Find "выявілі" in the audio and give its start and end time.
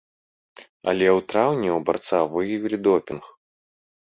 2.33-2.77